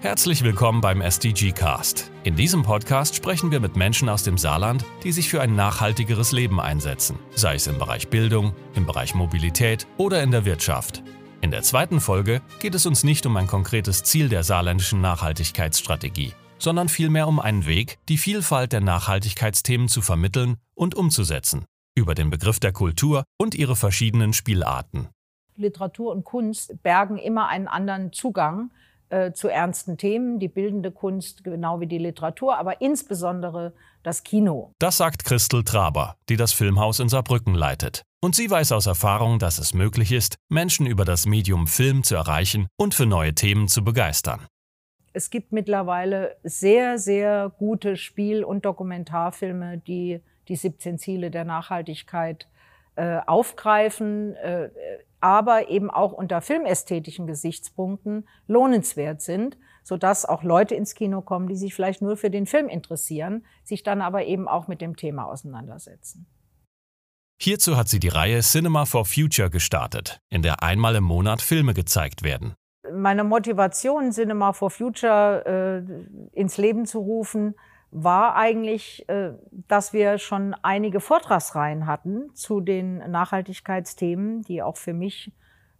[0.00, 2.12] Herzlich willkommen beim SDG Cast.
[2.22, 6.30] In diesem Podcast sprechen wir mit Menschen aus dem Saarland, die sich für ein nachhaltigeres
[6.30, 11.02] Leben einsetzen, sei es im Bereich Bildung, im Bereich Mobilität oder in der Wirtschaft.
[11.40, 16.32] In der zweiten Folge geht es uns nicht um ein konkretes Ziel der saarländischen Nachhaltigkeitsstrategie,
[16.58, 21.64] sondern vielmehr um einen Weg, die Vielfalt der Nachhaltigkeitsthemen zu vermitteln und umzusetzen,
[21.96, 25.08] über den Begriff der Kultur und ihre verschiedenen Spielarten.
[25.56, 28.70] Literatur und Kunst bergen immer einen anderen Zugang
[29.10, 34.72] äh, zu ernsten Themen, die bildende Kunst genau wie die Literatur, aber insbesondere das Kino.
[34.78, 38.02] Das sagt Christel Traber, die das Filmhaus in Saarbrücken leitet.
[38.20, 42.16] Und sie weiß aus Erfahrung, dass es möglich ist, Menschen über das Medium Film zu
[42.16, 44.46] erreichen und für neue Themen zu begeistern.
[45.12, 52.48] Es gibt mittlerweile sehr, sehr gute Spiel- und Dokumentarfilme, die die 17 Ziele der Nachhaltigkeit
[52.96, 54.34] äh, aufgreifen.
[54.36, 54.70] Äh,
[55.20, 61.56] aber eben auch unter filmästhetischen Gesichtspunkten lohnenswert sind, sodass auch Leute ins Kino kommen, die
[61.56, 65.24] sich vielleicht nur für den Film interessieren, sich dann aber eben auch mit dem Thema
[65.24, 66.26] auseinandersetzen.
[67.40, 71.72] Hierzu hat sie die Reihe Cinema for Future gestartet, in der einmal im Monat Filme
[71.72, 72.54] gezeigt werden.
[72.92, 77.54] Meine Motivation, Cinema for Future äh, ins Leben zu rufen,
[77.90, 79.30] war eigentlich, äh,
[79.68, 85.32] dass wir schon einige Vortragsreihen hatten zu den Nachhaltigkeitsthemen, die auch für mich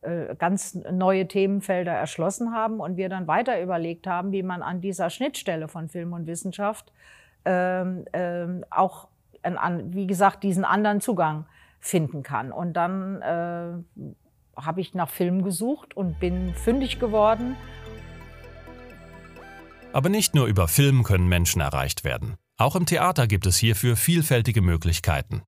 [0.03, 4.81] äh, ganz neue Themenfelder erschlossen haben und wir dann weiter überlegt haben, wie man an
[4.81, 6.93] dieser Schnittstelle von Film und Wissenschaft
[7.45, 9.09] ähm, ähm, auch,
[9.43, 11.47] wie gesagt, diesen anderen Zugang
[11.81, 12.53] finden kann.
[12.53, 13.73] Und dann äh,
[14.57, 17.57] habe ich nach Film gesucht und bin fündig geworden
[19.93, 22.37] aber nicht nur über Film können Menschen erreicht werden.
[22.57, 25.43] Auch im Theater gibt es hierfür vielfältige Möglichkeiten.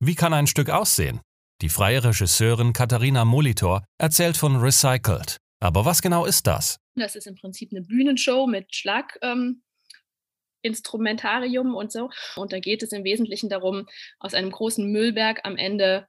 [0.00, 1.20] Wie kann ein Stück aussehen?
[1.62, 5.38] Die freie Regisseurin Katharina Molitor erzählt von Recycled.
[5.60, 6.78] Aber was genau ist das?
[6.94, 12.10] Das ist im Prinzip eine Bühnenshow mit Schlaginstrumentarium ähm, und so.
[12.36, 13.86] Und da geht es im Wesentlichen darum,
[14.18, 16.06] aus einem großen Müllberg am Ende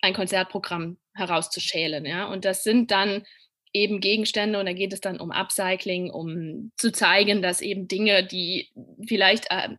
[0.00, 2.04] ein Konzertprogramm herauszuschälen.
[2.04, 2.26] Ja?
[2.26, 3.24] Und das sind dann
[3.72, 8.24] eben Gegenstände und da geht es dann um Upcycling, um zu zeigen, dass eben Dinge,
[8.24, 8.70] die
[9.06, 9.70] vielleicht äh,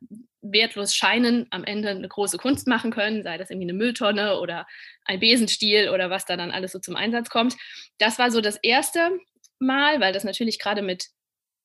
[0.42, 4.66] wertlos scheinen, am Ende eine große Kunst machen können, sei das irgendwie eine Mülltonne oder
[5.06, 7.56] ein Besenstiel oder was da dann alles so zum Einsatz kommt.
[7.98, 9.12] Das war so das erste
[9.60, 11.08] Mal, weil das natürlich gerade mit,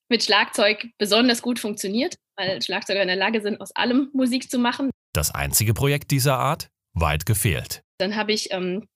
[0.09, 4.59] mit Schlagzeug besonders gut funktioniert, weil Schlagzeuger in der Lage sind, aus allem Musik zu
[4.59, 4.91] machen.
[5.13, 6.69] Das einzige Projekt dieser Art?
[6.93, 7.83] Weit gefehlt.
[7.99, 8.87] Dann habe ich ähm,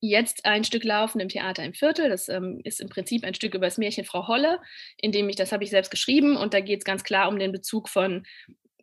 [0.00, 2.08] jetzt ein Stück laufen im Theater im Viertel.
[2.08, 4.60] Das ähm, ist im Prinzip ein Stück über das Märchen Frau Holle,
[4.96, 7.38] in dem ich, das habe ich selbst geschrieben und da geht es ganz klar um
[7.38, 8.24] den Bezug von,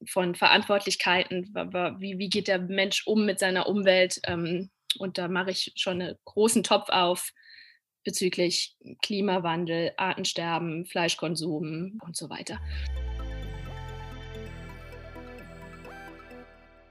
[0.08, 1.54] von Verantwortlichkeiten.
[2.00, 4.20] Wie, wie geht der Mensch um mit seiner Umwelt?
[4.26, 7.32] Ähm, und da mache ich schon einen großen Topf auf
[8.04, 12.60] bezüglich Klimawandel, Artensterben, Fleischkonsum und so weiter.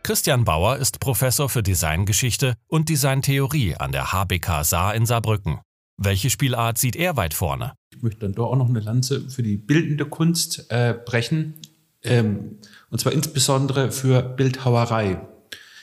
[0.06, 5.60] Christian Bauer ist Professor für Designgeschichte und Designtheorie an der HBK Saar in Saarbrücken.
[5.96, 7.72] Welche Spielart sieht er weit vorne?
[7.90, 11.54] Ich möchte dann doch auch noch eine Lanze für die bildende Kunst äh, brechen.
[12.02, 12.58] Ähm,
[12.90, 15.26] und zwar insbesondere für Bildhauerei.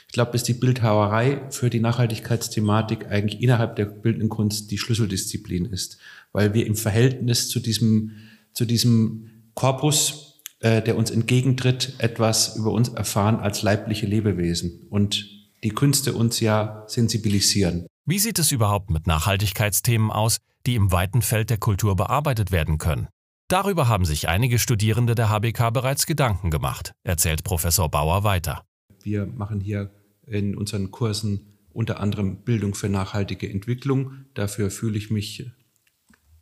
[0.07, 5.65] Ich glaube, dass die Bildhauerei für die Nachhaltigkeitsthematik eigentlich innerhalb der bildenden Kunst die Schlüsseldisziplin
[5.65, 5.97] ist,
[6.31, 8.11] weil wir im Verhältnis zu diesem,
[8.53, 10.30] zu diesem Korpus
[10.61, 15.27] äh, der uns entgegentritt, etwas über uns erfahren als leibliche Lebewesen und
[15.63, 17.85] die Künste uns ja sensibilisieren.
[18.05, 22.77] Wie sieht es überhaupt mit Nachhaltigkeitsthemen aus, die im weiten Feld der Kultur bearbeitet werden
[22.77, 23.07] können?
[23.47, 28.63] Darüber haben sich einige Studierende der HBK bereits Gedanken gemacht, erzählt Professor Bauer weiter.
[29.03, 29.91] Wir machen hier
[30.25, 34.25] in unseren Kursen unter anderem Bildung für nachhaltige Entwicklung.
[34.33, 35.51] Dafür fühle ich mich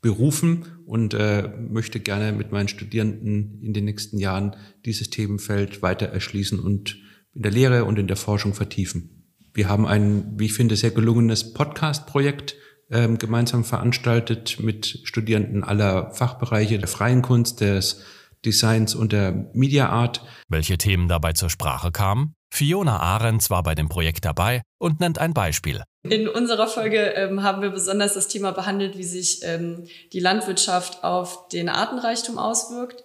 [0.01, 4.55] berufen und äh, möchte gerne mit meinen Studierenden in den nächsten Jahren
[4.85, 6.97] dieses Themenfeld weiter erschließen und
[7.33, 9.25] in der Lehre und in der Forschung vertiefen.
[9.53, 12.55] Wir haben ein, wie ich finde, sehr gelungenes Podcast-Projekt
[12.91, 18.03] ähm, gemeinsam veranstaltet mit Studierenden aller Fachbereiche der freien Kunst, des
[18.45, 20.25] Designs und der Media Art.
[20.47, 22.35] Welche Themen dabei zur Sprache kamen?
[22.49, 25.83] Fiona Ahrens war bei dem Projekt dabei und nennt ein Beispiel.
[26.03, 31.03] In unserer Folge ähm, haben wir besonders das Thema behandelt, wie sich ähm, die Landwirtschaft
[31.03, 33.03] auf den Artenreichtum auswirkt.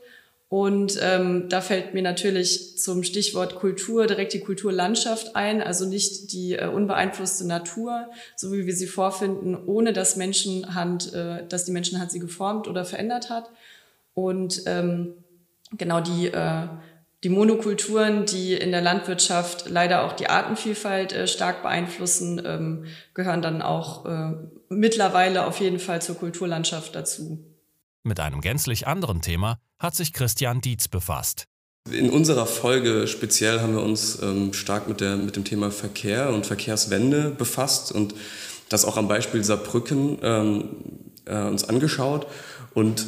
[0.49, 6.33] Und ähm, da fällt mir natürlich zum Stichwort Kultur direkt die Kulturlandschaft ein, also nicht
[6.33, 11.73] die äh, unbeeinflusste Natur, so wie wir sie vorfinden, ohne dass Menschenhand, äh, dass die
[11.73, 13.51] Menschenhand sie geformt oder verändert hat.
[14.13, 15.15] Und ähm,
[15.77, 16.69] genau die äh,
[17.25, 22.85] die Monokulturen, die in der Landwirtschaft leider auch die Artenvielfalt äh, stark beeinflussen, ähm,
[23.15, 24.35] gehören dann auch äh,
[24.69, 27.43] mittlerweile auf jeden Fall zur Kulturlandschaft dazu.
[28.03, 31.47] Mit einem gänzlich anderen Thema hat sich Christian Dietz befasst.
[31.91, 36.31] In unserer Folge speziell haben wir uns ähm, stark mit, der, mit dem Thema Verkehr
[36.31, 38.15] und Verkehrswende befasst und
[38.69, 40.69] das auch am Beispiel Saarbrücken ähm,
[41.25, 42.27] äh, uns angeschaut.
[42.75, 43.07] Und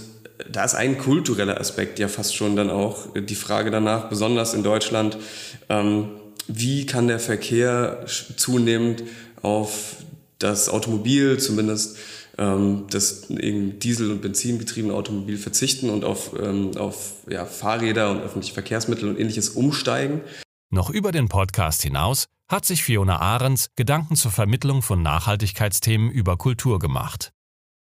[0.51, 4.63] da ist ein kultureller Aspekt ja fast schon dann auch die Frage danach, besonders in
[4.63, 5.19] Deutschland,
[5.69, 6.09] ähm,
[6.49, 8.07] wie kann der Verkehr
[8.37, 9.03] zunehmend
[9.43, 9.97] auf
[10.39, 11.97] das Automobil, zumindest
[12.39, 18.55] ähm, das Diesel- und Benzingetriebene Automobil verzichten und auf, ähm, auf ja, Fahrräder und öffentliche
[18.55, 20.21] Verkehrsmittel und ähnliches umsteigen.
[20.71, 26.37] Noch über den Podcast hinaus hat sich Fiona Ahrens Gedanken zur Vermittlung von Nachhaltigkeitsthemen über
[26.37, 27.33] Kultur gemacht.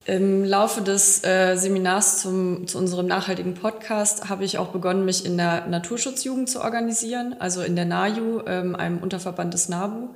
[0.07, 5.25] Im Laufe des äh, Seminars zum, zu unserem nachhaltigen Podcast habe ich auch begonnen, mich
[5.25, 10.11] in der Naturschutzjugend zu organisieren, also in der NAJU, ähm, einem Unterverband des NABU.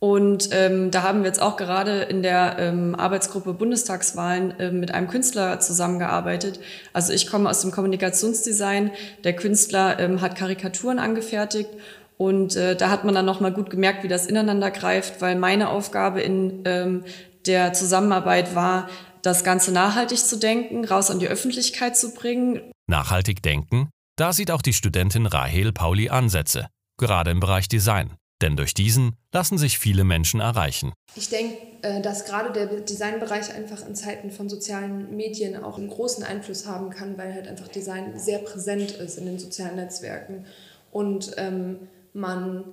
[0.00, 4.92] Und ähm, da haben wir jetzt auch gerade in der ähm, Arbeitsgruppe Bundestagswahlen äh, mit
[4.92, 6.60] einem Künstler zusammengearbeitet.
[6.92, 8.90] Also ich komme aus dem Kommunikationsdesign.
[9.24, 11.70] Der Künstler ähm, hat Karikaturen angefertigt
[12.18, 15.70] und äh, da hat man dann nochmal gut gemerkt, wie das ineinander greift, weil meine
[15.70, 17.04] Aufgabe in ähm,
[17.46, 18.88] der Zusammenarbeit war,
[19.22, 22.72] das Ganze nachhaltig zu denken, raus an die Öffentlichkeit zu bringen.
[22.88, 23.88] Nachhaltig denken?
[24.16, 28.16] Da sieht auch die Studentin Rahel Pauli Ansätze, gerade im Bereich Design.
[28.42, 30.92] Denn durch diesen lassen sich viele Menschen erreichen.
[31.14, 35.88] Ich denke, äh, dass gerade der Designbereich einfach in Zeiten von sozialen Medien auch einen
[35.88, 40.44] großen Einfluss haben kann, weil halt einfach Design sehr präsent ist in den sozialen Netzwerken
[40.90, 42.64] und ähm, man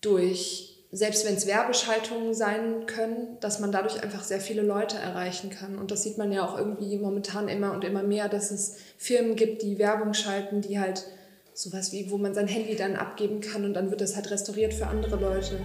[0.00, 5.50] durch selbst wenn es Werbeschaltungen sein können, dass man dadurch einfach sehr viele Leute erreichen
[5.50, 5.78] kann.
[5.78, 9.36] Und das sieht man ja auch irgendwie momentan immer und immer mehr, dass es Firmen
[9.36, 11.04] gibt, die Werbung schalten, die halt
[11.52, 14.72] sowas wie, wo man sein Handy dann abgeben kann und dann wird es halt restauriert
[14.72, 15.60] für andere Leute.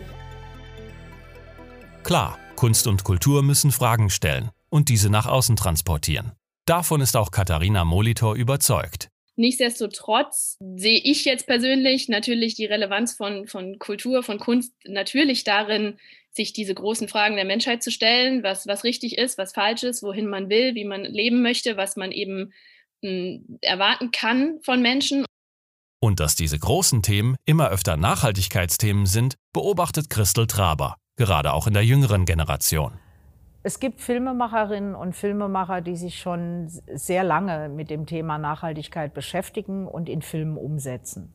[2.04, 6.34] Klar, Kunst und Kultur müssen Fragen stellen und diese nach außen transportieren.
[6.66, 9.10] Davon ist auch Katharina Molitor überzeugt.
[9.36, 15.98] Nichtsdestotrotz sehe ich jetzt persönlich natürlich die Relevanz von, von Kultur, von Kunst natürlich darin,
[16.32, 20.04] sich diese großen Fragen der Menschheit zu stellen, was, was richtig ist, was falsch ist,
[20.04, 22.54] wohin man will, wie man leben möchte, was man eben
[23.02, 25.26] mh, hm, erwarten kann von Menschen.
[26.00, 31.74] Und dass diese großen Themen immer öfter Nachhaltigkeitsthemen sind, beobachtet Christel Traber, gerade auch in
[31.74, 33.00] der jüngeren Generation.
[33.66, 39.88] Es gibt Filmemacherinnen und Filmemacher, die sich schon sehr lange mit dem Thema Nachhaltigkeit beschäftigen
[39.88, 41.34] und in Filmen umsetzen.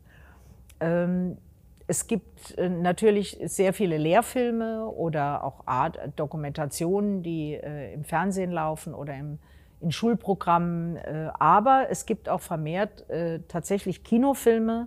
[0.78, 1.38] Ähm,
[1.86, 8.52] es gibt äh, natürlich sehr viele Lehrfilme oder auch Art Dokumentationen, die äh, im Fernsehen
[8.52, 9.38] laufen oder im,
[9.80, 10.96] in Schulprogrammen.
[10.96, 13.06] Äh, aber es gibt auch vermehrt
[13.48, 14.86] tatsächlich Kinofilme,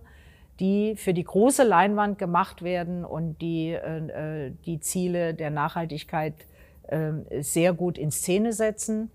[0.59, 3.75] die für die große Leinwand gemacht werden und die
[4.65, 6.35] die Ziele der Nachhaltigkeit
[7.41, 9.09] sehr gut in Szene setzen.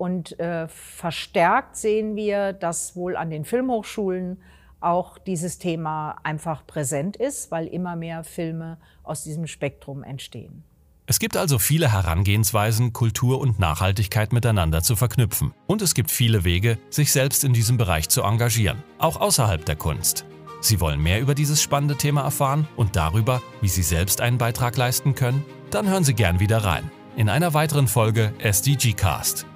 [0.00, 4.38] Und äh, verstärkt sehen wir, dass wohl an den Filmhochschulen
[4.80, 10.64] auch dieses Thema einfach präsent ist, weil immer mehr Filme aus diesem Spektrum entstehen.
[11.04, 15.52] Es gibt also viele Herangehensweisen, Kultur und Nachhaltigkeit miteinander zu verknüpfen.
[15.66, 19.76] Und es gibt viele Wege, sich selbst in diesem Bereich zu engagieren, auch außerhalb der
[19.76, 20.24] Kunst.
[20.62, 24.78] Sie wollen mehr über dieses spannende Thema erfahren und darüber, wie Sie selbst einen Beitrag
[24.78, 25.44] leisten können?
[25.70, 29.46] Dann hören Sie gern wieder rein in einer weiteren Folge SDG Cast.